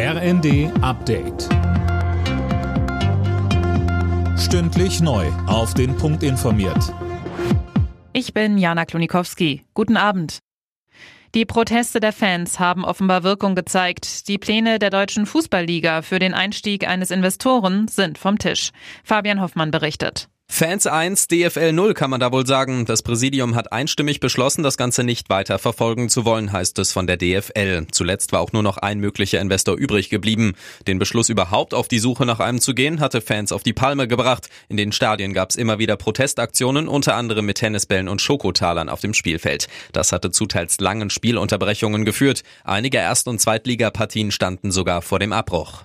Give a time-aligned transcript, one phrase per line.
[0.00, 1.48] RND Update.
[4.38, 5.26] Stündlich neu.
[5.48, 6.94] Auf den Punkt informiert.
[8.12, 9.64] Ich bin Jana Klonikowski.
[9.74, 10.38] Guten Abend.
[11.34, 14.28] Die Proteste der Fans haben offenbar Wirkung gezeigt.
[14.28, 18.70] Die Pläne der deutschen Fußballliga für den Einstieg eines Investoren sind vom Tisch.
[19.02, 20.28] Fabian Hoffmann berichtet.
[20.58, 22.84] Fans 1, DFL 0 kann man da wohl sagen.
[22.84, 27.06] Das Präsidium hat einstimmig beschlossen, das Ganze nicht weiter verfolgen zu wollen, heißt es von
[27.06, 27.86] der DFL.
[27.92, 30.54] Zuletzt war auch nur noch ein möglicher Investor übrig geblieben.
[30.88, 34.08] Den Beschluss überhaupt auf die Suche nach einem zu gehen, hatte Fans auf die Palme
[34.08, 34.48] gebracht.
[34.68, 38.98] In den Stadien gab es immer wieder Protestaktionen, unter anderem mit Tennisbällen und Schokotalern auf
[38.98, 39.68] dem Spielfeld.
[39.92, 42.42] Das hatte zu teils langen Spielunterbrechungen geführt.
[42.64, 45.84] Einige Erst- und Zweitligapartien standen sogar vor dem Abbruch.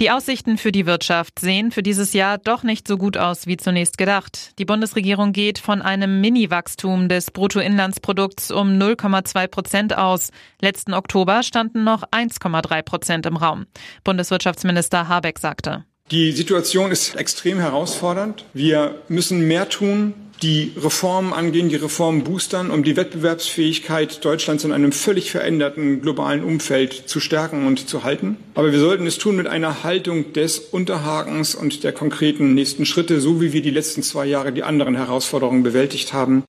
[0.00, 3.56] Die Aussichten für die Wirtschaft sehen für dieses Jahr doch nicht so gut aus wie
[3.56, 4.56] zunächst gedacht.
[4.60, 10.30] Die Bundesregierung geht von einem Mini-Wachstum des Bruttoinlandsprodukts um 0,2 Prozent aus.
[10.60, 13.66] Letzten Oktober standen noch 1,3 Prozent im Raum.
[14.04, 15.84] Bundeswirtschaftsminister Habeck sagte.
[16.12, 18.44] Die Situation ist extrem herausfordernd.
[18.54, 24.72] Wir müssen mehr tun, die Reformen angehen, die Reformen boostern, um die Wettbewerbsfähigkeit Deutschlands in
[24.72, 28.36] einem völlig veränderten globalen Umfeld zu stärken und zu halten.
[28.54, 33.20] Aber wir sollten es tun mit einer Haltung des Unterhakens und der konkreten nächsten Schritte,
[33.20, 36.44] so wie wir die letzten zwei Jahre die anderen Herausforderungen bewältigt haben.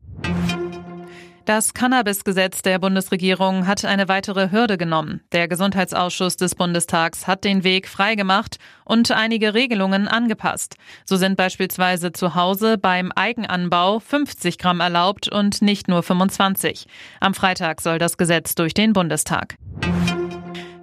[1.49, 5.21] Das Cannabis-Gesetz der Bundesregierung hat eine weitere Hürde genommen.
[5.31, 10.75] Der Gesundheitsausschuss des Bundestags hat den Weg freigemacht und einige Regelungen angepasst.
[11.05, 16.85] So sind beispielsweise zu Hause beim Eigenanbau 50 Gramm erlaubt und nicht nur 25.
[17.19, 19.55] Am Freitag soll das Gesetz durch den Bundestag.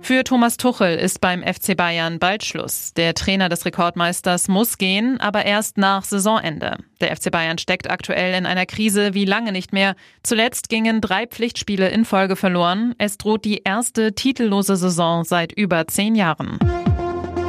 [0.06, 2.92] Für Thomas Tuchel ist beim FC Bayern bald Schluss.
[2.94, 6.76] Der Trainer des Rekordmeisters muss gehen, aber erst nach Saisonende.
[7.00, 9.96] Der FC Bayern steckt aktuell in einer Krise wie lange nicht mehr.
[10.22, 12.94] Zuletzt gingen drei Pflichtspiele in Folge verloren.
[12.98, 16.60] Es droht die erste titellose Saison seit über zehn Jahren.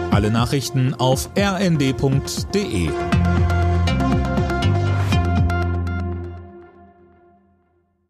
[0.10, 2.90] Alle Nachrichten auf rnd.de